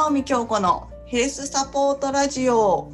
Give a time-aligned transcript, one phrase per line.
[0.00, 2.92] 青見京子のヘルスサポートラジオ。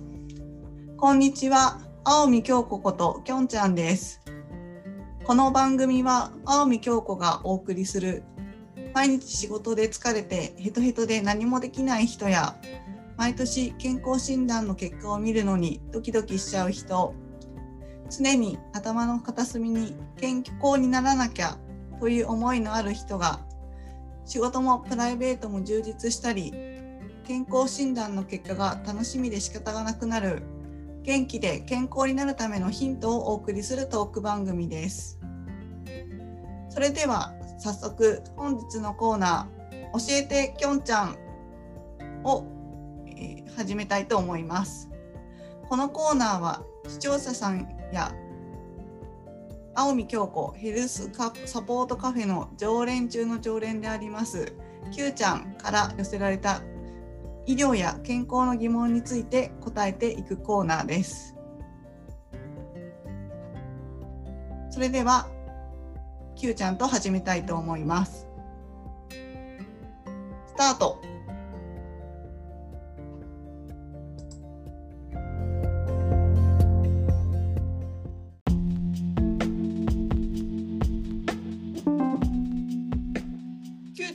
[0.97, 4.23] こんにちは、青見京子こときょんちゃんです。
[5.23, 8.23] この番組は青見京子がお送りする
[8.95, 12.57] 毎日仕事で疲れてヘトヘトで何もできない人や
[13.19, 17.15] 毎年健康診断の結果を見るのにドキドキしちゃう人
[18.09, 21.59] 常に頭の片隅に健康にならなきゃ
[22.01, 23.41] という思いのある人が
[24.25, 26.74] 仕事もプライベートも充実したり
[27.25, 30.43] 健康診断の結果が楽しみで仕方がなくなる。
[31.03, 35.19] 元気で健康になるためのヒントをお送りするトーク番組です。
[36.69, 41.17] それでは早速本日のコーナー教えてきょんちゃん
[42.25, 42.45] を、
[43.07, 44.91] えー始めたいと思います。
[45.69, 48.13] このコーナーは視聴者さんや
[49.75, 54.53] 青見京子ヘルスカサポートカフェの常連中の常連であります
[54.93, 56.61] Q ちゃんから寄せられた
[57.47, 61.37] 医療や健康の疑問について答えていくコーナーです。
[64.71, 65.29] それでは
[66.37, 68.29] Q ちゃんと始めたいと思います。
[70.47, 71.01] スタート。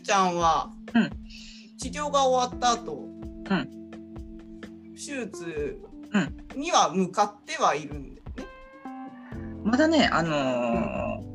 [0.09, 1.09] ちゃんは、うん
[1.77, 3.08] 治療が終わった後、うん
[4.95, 5.79] 手術
[6.55, 8.45] には向かってはいるんだよね。
[9.63, 11.29] まだね、あのー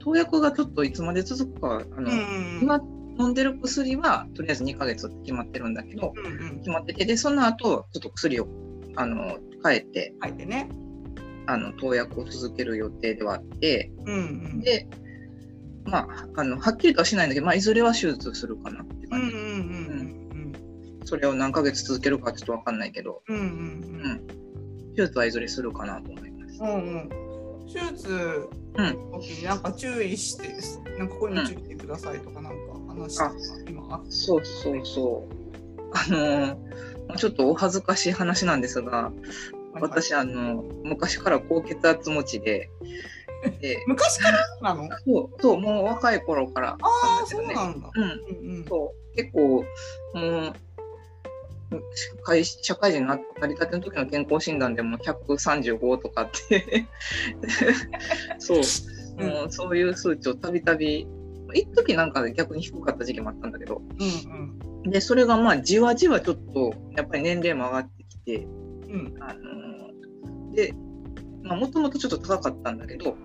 [0.00, 2.80] 投薬がちょっといつまで続くかは、あのうん今
[3.18, 8.48] 飲んでる薬はとりあえず2ヶ月って決まってるんだけど、うんうん決まってて、で、その後、ちょっと薬を、
[8.96, 10.70] あの変えて、書いてね。
[11.46, 14.18] あの、投薬を続ける予定ではあって、うんう
[14.56, 14.60] ん。
[14.60, 14.86] で、
[15.84, 19.34] まあ、あの、はっきりとはしないんだけど、まあ、いずれは手術するかなって感じ。
[19.34, 19.97] うんうんうん
[21.08, 24.26] それを何ヶ月続けるかちょっとわかんないけど、うんうんうん
[24.94, 26.60] 手術はいずれするかなと思います。
[26.60, 27.08] うんうん。
[27.72, 30.48] 手術の時になんか注意して、
[30.98, 32.58] なんかここに注意してくださいとかなんか
[32.88, 33.32] 話とか
[33.68, 35.34] 今あっそうそうそう。
[35.94, 36.56] あのー
[37.08, 39.12] まあちょっとお恥ずかしい話なんですが、
[39.74, 42.68] た私、あの、昔から高血圧持ちで、
[43.62, 44.88] で、 昔からなの？
[45.06, 46.76] そう、そう、もう若い頃からあ
[47.22, 47.26] あ。
[47.26, 47.90] そうなんだ。
[47.94, 48.64] うん、うんうん。
[48.68, 49.64] そう、結構、もう、
[50.14, 50.52] 社
[52.22, 56.86] 会社会人にななりたての時の健康診断でも135とかって。
[58.38, 58.60] そう、
[59.18, 59.28] うん。
[59.28, 61.06] もうそういう数値をたびたび
[61.54, 63.82] 一時なんか逆に低かった時期もあったんだけど。
[63.98, 68.46] うんでそれがまあじわじわちょっとやっぱり年齢も上がってきて
[68.88, 69.14] うん。
[69.20, 70.72] あので
[71.42, 73.16] もともとちょっと高かったんだけど、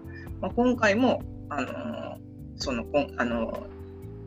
[0.42, 2.18] まあ、今回もあの
[2.56, 3.68] そのこんあの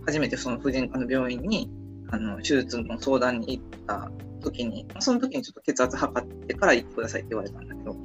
[0.07, 1.71] 初めてその婦人科の病院に
[2.11, 7.97] あの手術の相談に行った時にその時にちょっと血圧測ってから行ってくださいって言われたんだけど、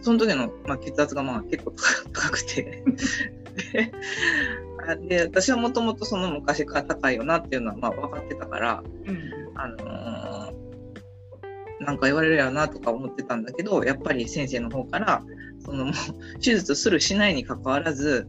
[0.00, 2.84] その時の、まあ、血圧がまあ結構高高くて。
[5.08, 9.20] で私はもともとその昔から高いよなっていうのはまあ分かってたから、うん。
[9.54, 10.62] あのー
[11.84, 15.22] なんか言われるやろなとか思ってたんだけどやっぱり先生の方から
[15.64, 15.94] そのもう
[16.34, 18.26] 手術するしないにかかわらず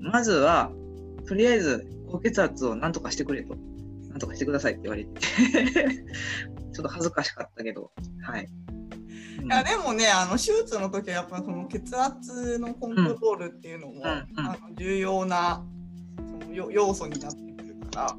[0.00, 0.70] まずは
[1.26, 3.56] とりあえず高血圧をなんとかしてくれと
[4.10, 5.20] なんとかしてくださいって言われて
[6.72, 7.92] ちょっと恥ずかしかったけど。
[8.22, 8.48] はい。
[9.40, 9.46] うん。
[9.46, 15.64] いやでもねあの手術の時はやっぱその血圧のコントロールっていうのも、うんあの重要な
[16.16, 18.16] そのよ要素になってくるから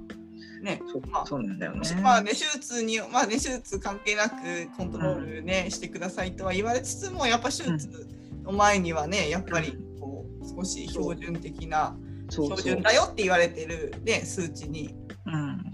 [0.62, 2.02] ねそうまあそうなんだよね。
[2.02, 4.36] まあね、手術に、まあね、手術関係なく
[4.78, 8.08] コントロールね、してくださいとは言われつつも、やっぱ手術
[8.44, 11.96] の前にはね、やっぱりこう少し標準的な、
[12.30, 14.96] 標準だよって言われてる、ね、数値に。
[15.26, 15.71] うん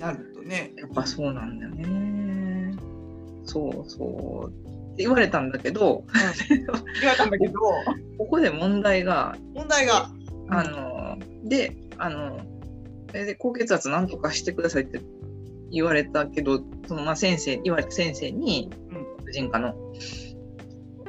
[0.00, 0.72] なるとね。
[0.76, 2.74] やっぱそうなんだよね。
[3.44, 4.48] そうそう。
[4.92, 6.04] って言われたんだけど、
[6.48, 7.60] 言われたんだけど、
[8.18, 10.10] ここで問題が、問題が、
[10.48, 12.40] あの、で、あの、
[13.08, 15.00] それで高血圧なんとかしてくださいって
[15.70, 19.74] 言われたけど、そのまあ先生、言われた先生に、う婦人科の、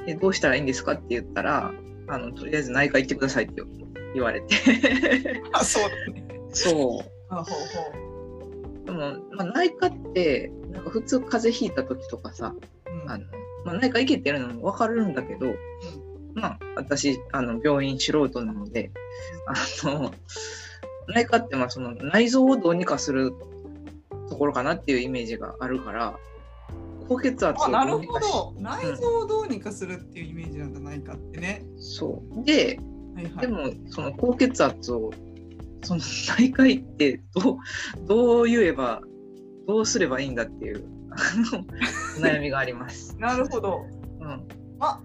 [0.08, 1.72] えどうしたらいいんですかって言ったら、
[2.08, 3.62] あの、とりあえず内科行ってくださいって
[4.14, 4.56] 言われて。
[5.54, 6.26] あそうだね。
[6.52, 7.12] そう。
[7.30, 7.44] あほう
[7.94, 8.11] ほ
[8.86, 12.90] でも、まあ、内科って、なんか普通風邪ひいた時とかさ、う。
[13.04, 13.26] うんあの
[13.64, 15.54] まあ、内科行けってやるのも分かるんだけど、
[16.34, 18.92] まあ、私、あの病院素人なので、
[19.46, 19.54] あ
[19.88, 20.14] の
[21.08, 23.34] 内科ってまあその内臓をどうにかする
[24.30, 26.18] ところかなっていうイメージがあるから、
[27.08, 28.62] 高血圧をあなるどうにかしほど。
[28.62, 31.64] 内臓をどうにかするっていうイメージなんじゃないかってね。
[31.78, 32.44] そう。
[32.46, 32.80] で、
[33.16, 33.48] はいはい。
[33.48, 35.12] でも、その高血圧を
[35.84, 36.02] その
[36.38, 37.58] 内科医ってどう
[38.08, 39.02] どう言えば
[39.68, 40.86] どうすればいいんだっていう
[42.20, 43.16] 悩みがあります。
[43.20, 43.86] なるほど。
[44.20, 44.46] うん、
[44.80, 45.00] あ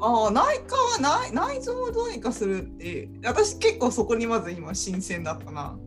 [0.00, 0.98] あ内科は
[1.30, 5.78] 内内臓をどうにかするって私結構そこにまず今新鮮だったな。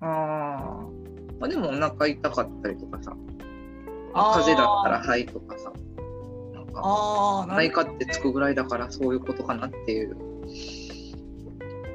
[0.00, 0.86] あ
[1.40, 3.16] あでもお腹痛かったりとかさ
[4.14, 5.72] 風邪だったら肺とかさ
[6.54, 10.16] なんか内科ってつくぐらいだからそういうことかなっていう。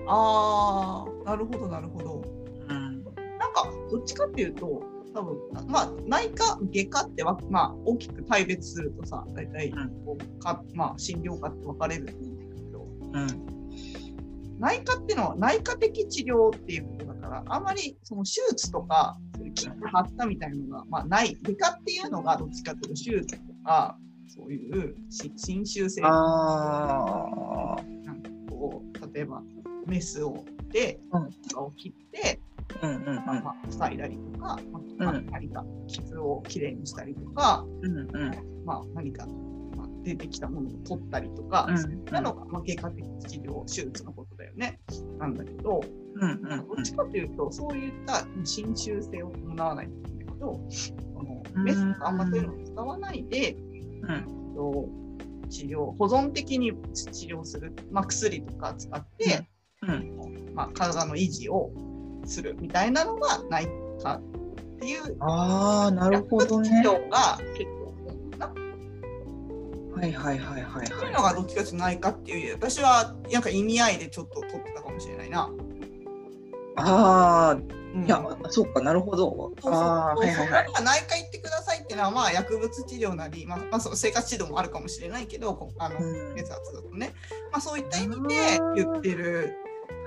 [0.08, 1.26] あー。
[1.26, 2.24] なるほどなるほど。
[2.70, 3.04] うん。
[3.04, 4.84] なんかどっちかっていうと
[5.14, 5.38] 多分
[5.68, 10.06] まあ内科外科ってわまあ大きく大別するとさ大体うん。
[10.06, 12.88] こうかまあ診療科って分かれると思うんだけど。
[13.14, 13.52] うん。
[14.60, 19.18] 内科っていうのは内科的治療っていうことだからあんまりその手術とか
[19.56, 21.36] 切って貼ったみたいなのが、まあ、ない。
[21.42, 26.04] 外科っていうのがどっちかっていうと手術とかそういうし侵襲性。
[26.06, 27.76] あ
[28.06, 29.42] なんかこう例えば
[29.86, 31.24] メスをで、うん。
[31.58, 33.16] を切って、ーうんうん。
[33.16, 34.60] まあまあ、塞いだりとか、
[35.00, 38.16] まあうん何か傷をきれいにしたりとか、うんうん。
[38.16, 39.26] うんまあ、何か、
[39.76, 44.80] まあ、出てきたものを取ったりとか、うんそういったのが、まあ、外科的治療手術のことだよね。
[45.20, 45.82] なんだけど、
[46.16, 51.64] うんうんどっちかというと、そういった侵襲性を伴わないんだけど、そのうん。
[51.64, 54.54] メスとかあんまそういうのを使わないで、うん。
[54.56, 54.90] と
[55.50, 59.48] 治療、保存的に治療する、まあ、薬とか使って、うん
[60.54, 61.72] まあ、体の維持を
[62.26, 63.68] するみたいなのが内
[64.02, 64.22] 科っ
[64.80, 65.16] ていう。
[65.20, 66.84] ああなるほどね。
[66.84, 68.54] が結構多いかな。
[70.00, 72.56] はいはいはいはいそういうのはがどっちかというと内科っていう。
[72.56, 75.50] 私はなんか意味合いでちょっと取ってたかもしれないな。
[75.50, 75.62] い
[76.76, 77.58] ああ
[77.96, 78.06] うん。
[78.06, 79.54] いやそうかなるほど。
[79.62, 79.82] そうそう。
[79.82, 80.66] ああそうはいはいはい。
[80.84, 86.36] 内科行ってくださいっていうのはまあ薬物治療なり、まあまあ、そう生活指導もあるかもしれないけどこあのうん。
[86.36, 87.14] 血圧だとね、
[87.52, 89.56] まあ、そういった意味で言ってる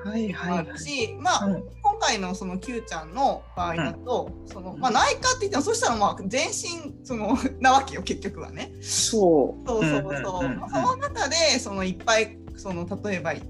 [0.05, 8.73] はいはいるし、まあ、うん今回のその Q ちゃんの場合だと、そのまあ、内科って言ってもそしたらまあ全身そのなわけよ結局はね。
[8.83, 9.67] そう。
[9.67, 10.45] そうそうそう。
[10.45, 10.61] んんんん。
[10.61, 13.43] まあその中でそのいっぱいその例えば、え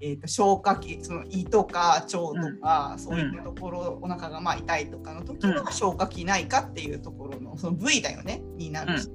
[0.00, 5.66] ー、と消化器その胃とか腸とか、そういったところ、お腹がまあ痛いとかの時は、うん。
[5.66, 9.08] 消化器内科っていうところのその部位だよねになるし、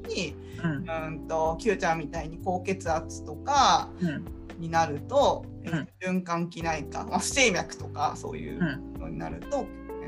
[0.63, 0.89] うん。
[0.89, 6.19] うん、と Q ちゃんみたいに高血圧とかうんになると、えーうん。
[6.19, 9.65] 循環器内科、まあ、不整脈とかそういううんのになると、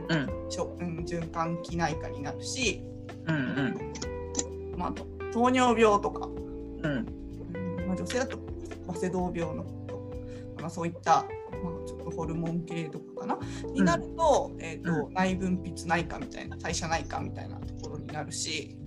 [0.10, 1.06] えーうん。
[1.06, 2.84] 循環器内科になるし、
[3.28, 3.40] うんう
[4.76, 4.78] ん。
[4.78, 6.28] まあ、と糖尿病とか。
[6.28, 7.06] うん。
[7.88, 8.40] まあ、女性だと
[8.88, 13.40] バセドウ病のこと、まあ、そういった、まあ、ちょっとホルモン系とかかな、
[13.74, 18.78] になると,、えーと内分泌内科みたいな代謝内科みたいなところになるし。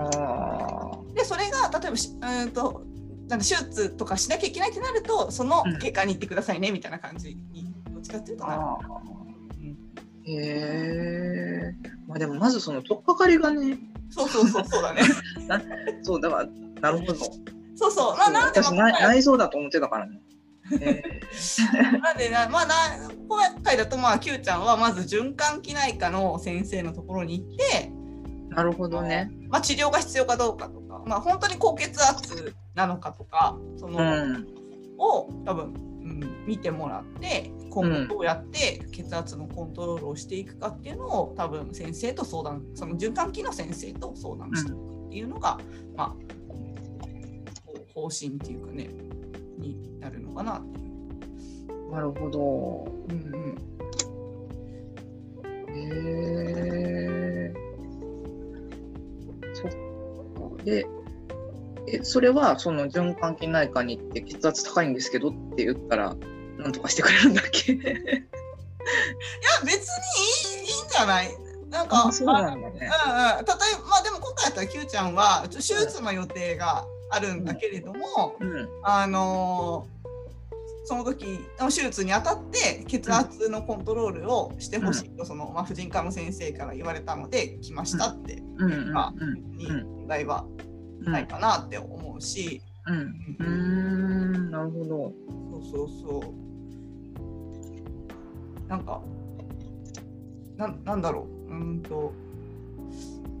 [0.00, 2.82] ああでそれが例えばしうーんと
[3.28, 5.78] なんか手術とかしなきゃいけないってなるとそのうん。
[5.78, 8.62] 外科に行ってくださいねみたいな感じにどっちかっていうとなる。
[10.24, 11.74] へえ
[12.06, 13.78] まあでもまずその取っかかりがね。
[14.10, 15.02] そうそうそうそうだね。
[16.02, 16.46] そうだから
[16.80, 17.14] なるほど。
[17.74, 18.16] そうそう。
[18.16, 20.20] まあ、なので、まあ私内内臓だと思ってたからね。
[20.80, 21.02] へ
[22.02, 22.74] なんでな、まあな、
[23.28, 29.30] 今回だと、まあ、Q ちゃんはまず循環器内科の先生のところに行って、ーなるほどね。
[29.48, 34.46] まあ、治療が必要かどうかとか、まあ、本当に高血圧なのかとか、その、うん。
[34.98, 35.68] を多分、う
[36.06, 45.58] ん、見てもらって、今後どうやって血圧のコントロールをしていくかっていうのを、多分先生と相談、その循環器の先生と相談していくっていうのが、
[45.96, 46.16] まあ、
[46.46, 48.90] こう方針っていうかね、
[49.58, 51.90] になるのかなっていう。
[51.90, 52.86] なるほど。
[53.08, 53.58] うんうん。
[55.74, 57.54] へえ
[59.52, 59.78] そっか。
[60.64, 60.86] で
[61.94, 66.16] えそれはその循環器内科に行って血圧高いんですけどって言ったら
[66.58, 67.72] なんとかしてくれるんだっけ？
[67.72, 67.82] いや
[69.64, 71.28] 別にいいいいんじゃない？
[71.70, 72.70] なんかあそうなんだね。
[72.70, 72.94] うんうん、例えば
[73.88, 78.68] まあでも今回だったら Q ちゃんはちょ手術の予定があるんだけれども、うん。
[78.82, 79.98] あのー
[80.90, 81.26] その時
[81.60, 89.84] の手術にあたって血圧のコントロールをしてほしいと、そのまあ、婦人科の先生から言われたので来ましたって、うんうんまあうんにうん。
[89.84, 90.46] 問題は。
[90.48, 90.67] うん
[91.00, 93.36] ないかなって思うし、うん。
[93.38, 94.50] うーん。
[94.50, 95.12] なるほど。
[95.62, 96.34] そうそうそ
[98.66, 98.68] う。
[98.68, 99.00] なんか、
[100.56, 102.12] ななんだろう、うーんと、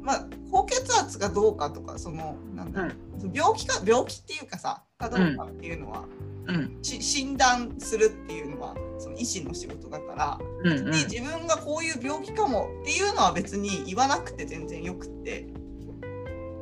[0.02, 6.04] まあ、高血圧がどうかとか、その、なんだろう、病気か、病気っていうかさ、かどうかっていうのは、
[6.46, 6.78] うん。
[6.82, 10.84] し診断するっていうのは、その医師の仕事だから、うんうん。
[10.86, 15.46] で自分がこういう病気かもっていうのは別に言わなくて全然よくって。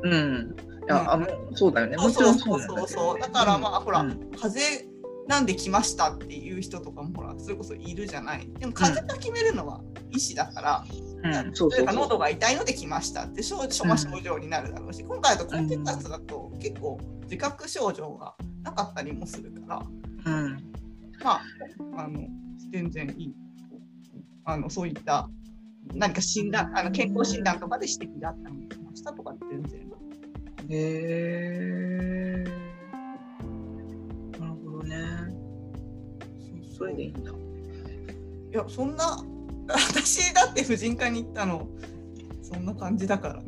[0.03, 0.55] うん。
[0.76, 1.19] いやあ
[1.53, 1.97] そうだよね。
[1.97, 4.31] もちろんそうそうそうだからまあ、ほら、うん。
[4.39, 8.49] 風邪なんで来ましたっていう人とかもほらそれこそいるじゃない。
[8.59, 10.85] でも風邪が決めるのは医師だから、
[11.23, 13.67] うん、そうそう喉が痛いので来ましたって症
[14.23, 19.85] 状になるだろうし、今回だと高血圧だと結構自覚症状がなかったりもするから
[20.25, 20.73] うん、
[21.21, 21.41] まあ
[21.97, 22.21] あの
[22.71, 23.33] 全然いい。
[24.45, 25.29] あのそういった
[25.93, 29.89] 何か診断あの健康診断とかで指摘があったのに来ましたとか全然
[30.69, 32.43] へえ。
[34.39, 34.97] なるほどね。
[36.77, 37.31] それでいいんだ。
[37.31, 37.35] い
[38.53, 39.23] やそんな
[39.67, 41.67] 私だって婦人科に行ったの
[42.41, 43.43] そんな感じだから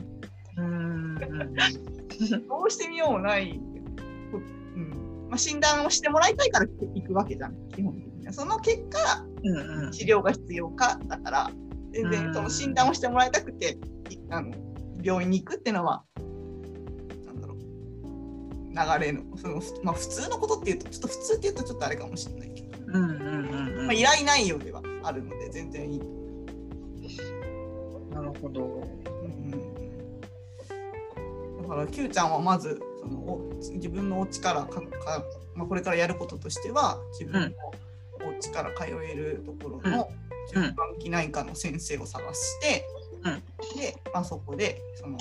[0.58, 1.16] うん。
[1.16, 9.92] どうしてみようもない、うんまあ、診断をしてもらいたいから行くわけじゃん基本的にはその結果うんうん。
[9.92, 11.52] 治療が必要かだから
[11.92, 13.78] 全うん然その診断をしてもらいたくて
[14.10, 14.52] いあの
[15.02, 16.04] 病院に行くっていうのは
[18.70, 23.18] 流れのその、まあ、普通のことっていうとちょっと普通っていうとちょっとあれかもしれないけど、うんうんうん
[23.80, 26.00] うんまあ、依頼内容ではあるので全然いい、
[28.14, 28.64] なるほど。
[28.64, 29.52] うん、
[31.62, 35.24] だから Q ちゃんはまずそのお自分のお家からかか、
[35.56, 37.48] まあ、これからやることとしては自分の
[38.28, 40.10] お家から通えるところの
[40.54, 42.86] 循環器内科の先生を探して、
[43.24, 43.44] うん。
[43.80, 45.18] で、まあ、そこでその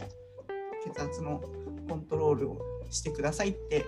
[0.84, 1.42] 血圧の
[1.88, 3.84] コントロールをしてくださいって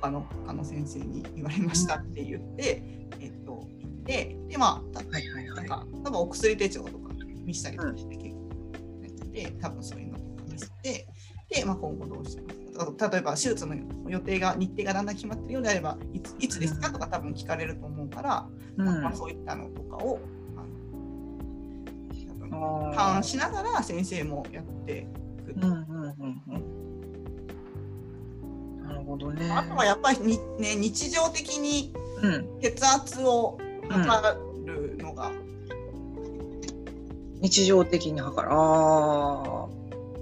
[0.00, 2.82] 他の他の先生に言われましたって言って、
[3.20, 5.56] えっと行ってでまあたはいはいはい。
[5.56, 7.14] なんか多分お薬手帳とか
[7.44, 8.50] 見せたりとかして結構
[9.02, 11.08] やって多分そういうのとか見せて
[11.48, 13.74] で、まあ、今後どうしますか例えば手術の
[14.08, 19.02] 予定が日程がだんだん決まってるようであればいついつですかとか多分聞かれると思うから、うん。
[19.02, 20.20] まあ、そういったのとかを
[22.94, 25.06] 勘ーしながら先生もやって
[25.48, 26.77] いくうんうんうんうん。
[29.08, 29.50] ほどね。
[29.50, 32.60] あとはやっぱりに、ね、日常的にうん。
[32.60, 35.30] 血圧を測るのが、
[37.40, 38.52] 日常的に測る。
[38.52, 39.68] ああ。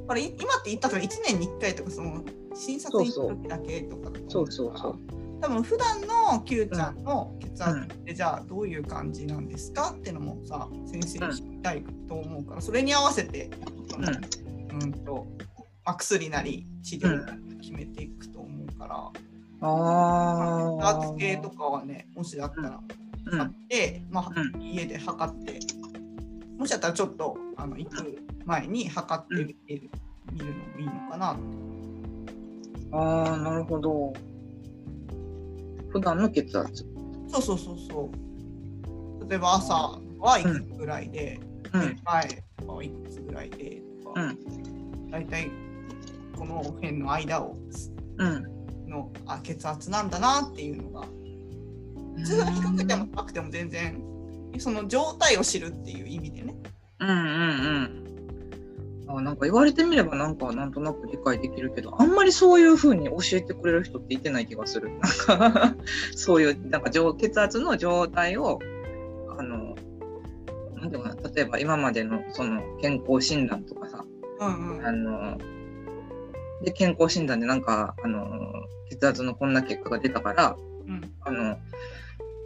[0.07, 2.23] これ今って言ったと1年に1回とかその
[2.55, 4.99] 診察に行く時だけとかそうそうそう。
[5.41, 13.51] 多分普段の Q ちゃんの血圧ってじゃあどういう感じなんですかってのもさ先生に聞きたいと思うからそれに合わせて
[14.81, 15.27] うんと
[15.85, 18.36] まあ薬なり治療なり決めていくと
[18.87, 19.13] か
[19.61, 21.01] らああ。
[21.01, 22.81] 血圧計とかはねもしだったら
[23.27, 25.59] うん買って、まあう家で測って
[26.59, 29.91] もしだったらちょっとあの行く前に測ってみる,、
[30.33, 31.67] 見るのもいいのかなって
[32.93, 34.13] ああ、なるほど。
[35.91, 36.87] 普段の血圧。
[37.29, 38.11] そうそうそうそ
[39.25, 41.41] う例えば朝はいくつぐらいで、
[41.73, 41.81] うん。
[41.81, 45.11] で前はいくつぐらいでとか、うん。
[45.11, 45.51] 大体
[46.39, 47.57] この辺の間を
[48.19, 48.56] うん。
[48.87, 51.07] のあ血圧なんだなっていうのが
[52.17, 54.03] 普通は低くても高くても全然
[54.59, 56.55] その状態を知るっていう意味でね
[57.01, 57.21] うんうんう
[57.93, 58.07] ん。
[59.09, 64.91] あなんか言われてみればなんかなんとなく理解できるけどあんまりそういう風に教えてくれる人っていてない気がする。
[65.29, 65.75] なんか
[66.15, 68.59] そういうなんか上血圧の状態を
[69.39, 69.77] あの
[70.75, 74.05] なんていうのかな例えば今までのその健康診断とかさ
[74.41, 75.39] うんうんあの
[76.63, 78.23] で健康診断でなんかあの
[78.91, 81.13] 血圧のこんな結果が出たからうん。
[81.21, 81.59] あの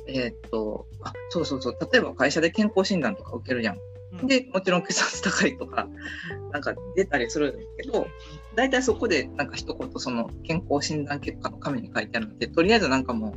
[0.08, 3.78] えーっとあそうそうそう例えば会社で健康診断とか受けるじゃん。
[4.20, 4.26] うん。
[4.26, 5.86] でもちろん血圧高いとか
[6.52, 8.06] なんか出たりするんですけど
[8.56, 13.32] 大体そこでなんか一言その健康診断結果の紙に書いてあるのでとりあえずなんかもう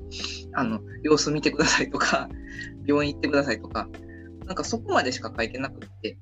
[0.53, 2.29] あの様子見てくださいとか
[2.85, 3.87] 病院行ってくださいとか
[4.45, 6.17] なんかそこまでしか書いてなくって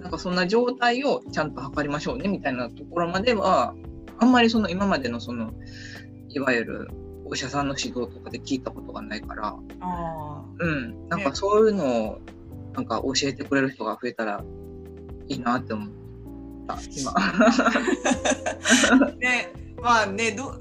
[0.00, 3.74] なんかそんな状態をちゃんと測りましょうねみたいなところまでは
[4.18, 5.52] あんまりその今までのその
[6.28, 6.90] いわゆる
[7.24, 12.20] お医者さんの指導とかで聞いたことがないからあうん、なんかそういうのを
[12.74, 14.44] なんか教えてくれる人が増えたら
[15.28, 15.88] いいなって思っ
[16.66, 17.12] た今。
[17.16, 17.20] あ
[19.18, 20.56] ねまあねど、うん、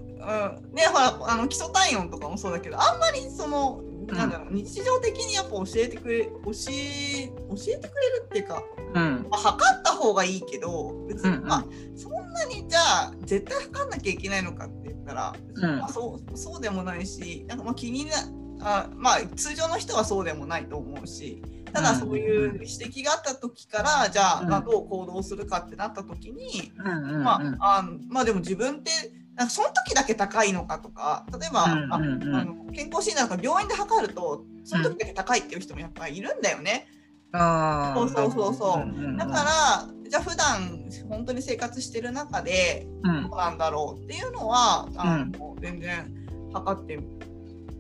[0.74, 3.82] ねほらあの基礎体温とかもそうだけどあんまりその
[4.14, 6.32] なんだろう日常的にやっぱ教えてくれ教
[6.70, 9.28] え教えてくれるっていうか、うん。
[9.30, 11.48] まあ、測った方がいいけど別に、うんうん。
[11.48, 15.80] まあ、そんなにじゃあ絶対測んなきゃいけないのかって言ったら、うん。
[15.80, 18.16] まあ、そうそうでもないしなんかまあ気にな
[18.62, 21.42] あまあ通常の人はそうでもないと思うし
[21.74, 22.00] ただうん。
[22.00, 28.92] そういう指摘があった時からじゃあ、うんまあどう行動するかってなった時に、まあ、あまあでも自分って
[29.36, 32.36] なんかその時だけ高いのかとか例えば、うんあうんうん。
[32.36, 36.88] あの健康診断とか病院で測るとその時だけ高いっていう人もやっぱりいるんだよね。
[37.34, 38.86] あーそうそうそうそう。
[38.86, 39.18] んんん。
[39.18, 43.30] だからじゃあ普段本当に生活してる中でうん。
[43.30, 46.14] どうなんだろうっていうのはあの、全然
[46.54, 46.98] 測って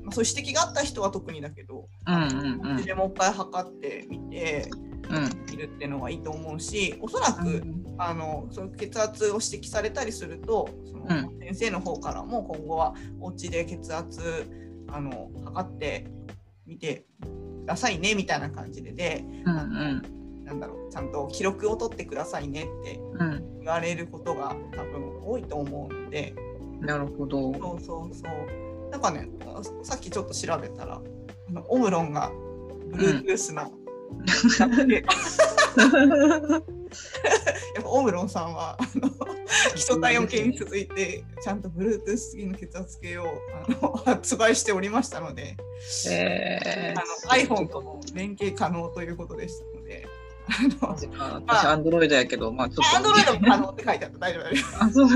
[0.05, 4.69] まあ、そういう指摘があった人は特にだけど、うんうんでもう一回測ってみて
[5.09, 5.45] うん。
[5.51, 7.63] みるっていうのはいいと思うしおそらく、
[7.97, 11.39] あのそういう血圧を指摘されたりするとその、うん。
[11.39, 14.45] 先生の方からも今後はお家で血圧
[14.87, 16.07] あの測って
[16.65, 20.45] みてくださいねみたいな感じででうんうん。
[20.45, 23.59] なんだろうちゃんと記録を取ってくださいねってうん。
[23.59, 26.35] 言われることが多分多いと思うので。
[26.81, 27.53] なるほど。
[27.53, 28.65] そうそうそう。
[28.91, 29.27] なんかね
[29.83, 31.01] さっきちょっと調べたら
[31.49, 32.31] あのオムロンが
[32.91, 33.71] Bluetooth の、
[34.57, 34.67] や
[37.81, 39.09] っぱオムロンさんはあの
[39.75, 43.25] 基礎体温計に続いてちゃんと Bluetooth 付きの血圧計を
[43.67, 45.57] あの 発売しておりましたので
[46.09, 47.01] えあ
[47.35, 50.07] の iPhone とも連携可能ということでしたので。
[50.47, 52.97] あのマジか私、アンドロイドやけど、まあちょっと。
[52.97, 55.09] アンドロイドも可能って書いてあった大丈夫大丈 あ、そう。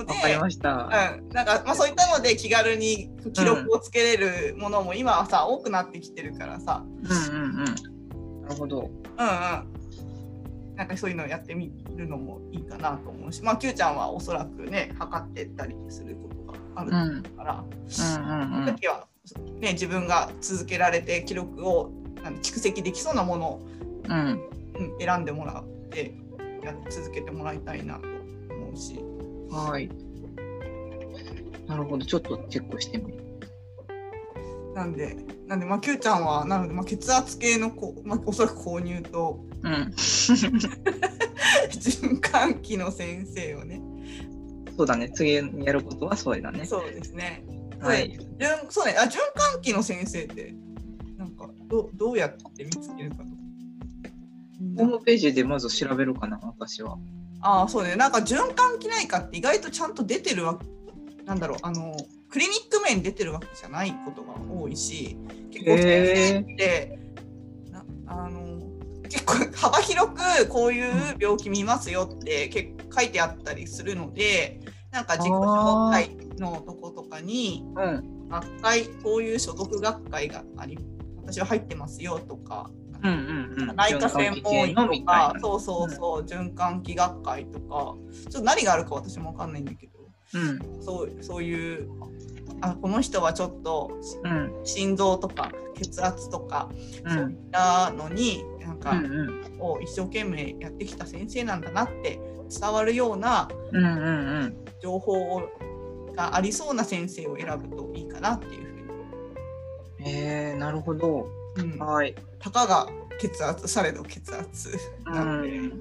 [0.00, 1.18] 夫のでわかりました。
[1.18, 7.64] うん、なんかまあそういったので気軽に記録をつけれるものも今はさ多くなってきてるからさ、うんうんうん。
[8.42, 8.78] なるほど。
[8.78, 19.06] うんうん、なんかそういうのをやってみるのもいいかなと思うし、まあ Q ちゃんはおそらくね測ってったりすることがあるうんから、うんうんその時は、
[19.60, 21.90] ね、自分が続けられて記録を
[22.42, 23.66] 蓄積できそうなものを、
[24.08, 24.18] うん。
[24.18, 24.48] うん。
[24.78, 26.14] うん、選んでもらって
[26.62, 28.06] や続けてもらいたいなと
[28.54, 29.00] 思うし。
[29.50, 29.88] はい。
[31.66, 32.04] なるほど。
[32.04, 33.18] ちょっとチェックしてみる。
[34.74, 39.92] なんで、なんで、まあ、Q ちゃんは、なので、まあ、血圧計のこ、まあ、おそらく購入と、うん。
[41.70, 43.80] 循環器の先生をね。
[44.76, 45.10] そうだね。
[45.10, 46.64] 次やることはそれだね。
[46.64, 47.42] そうですね。
[47.80, 48.16] はい。
[48.38, 50.54] 循そうね、あ、循環器の先生って、
[51.16, 53.24] なんか、どう、どうやって見つけるかと。
[54.76, 56.98] ホームページでまず調べるかな、私は。
[57.40, 60.58] ああ、そうね、なんか循環器内科って意外とちゃんと出てるわ。
[61.24, 61.96] なんだろう、あの、
[62.30, 65.16] クリニック面に出てるわけじゃないことが多いし、
[65.50, 66.98] 結構先生って、
[67.70, 68.60] なあの、
[69.04, 78.18] 結構幅広くこういう病気見ますよって結構書いてあったりするので、なんか自己紹介のとことかに、うん。
[78.28, 80.78] 学会、こういう所属学会があり、
[81.24, 82.70] 私は入ってますよとか。
[83.74, 89.92] 内科専門医とかそうそうそう、循環器学会とか、ちょっと何があるか私もわかんないんだけど、
[90.34, 90.38] う
[90.78, 90.82] ん。
[90.82, 91.88] そうそういう、
[92.60, 93.90] あこの人はちょっと
[94.24, 94.52] うん。
[94.64, 96.68] 心臓とか血圧とか、
[97.04, 97.12] うん。
[97.12, 99.60] そういったのに、なんか、うんうん。
[99.60, 104.56] を一生懸命やってきた先生なんだなって伝わるようなうんうんうん。
[104.80, 105.42] 情報
[106.14, 108.78] がありそうな先生を選ぶといいかなっていうふう
[110.00, 111.28] えー、なるほど。
[111.56, 112.14] に、うん、はい。
[112.38, 114.70] たかが血圧されど血圧
[115.06, 115.58] うなんで。
[115.58, 115.68] ん。
[115.68, 115.74] ま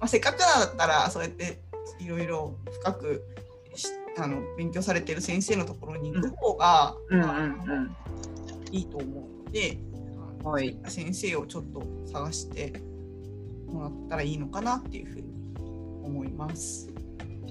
[0.00, 1.60] あ、せっかくだったらそうやって
[1.98, 3.24] いろいろ深く
[3.74, 7.96] しあの勉強されてる先生のところに行く方が、うんうまあん
[8.70, 9.78] いいと思うので、
[10.40, 10.50] うん。
[10.50, 10.78] はい。
[10.86, 12.72] 先生をちょっと探して
[13.66, 15.24] もらったらいいのかなっていうふうに
[16.04, 16.88] 思います。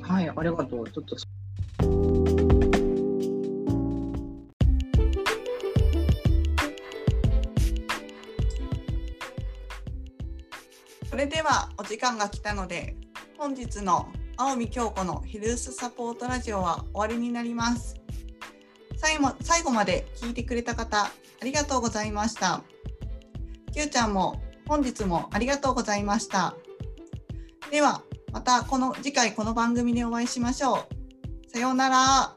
[0.02, 0.90] はい、ありがとう。
[0.90, 2.47] ちょっと。
[11.10, 12.96] それではお時間が来たので
[13.38, 17.96] 本日の青見京子のヘルスサポートラジオは終わりになります。
[18.98, 21.12] 最後最後まで聞いてくれた方あ
[21.44, 22.62] りがとうございました。
[23.74, 26.56] きゅうちゃんも本日もありがとうございました。
[27.72, 30.88] ではまたこの次回この番組でお会いしましょ
[31.48, 31.50] う。
[31.52, 32.37] さようなら。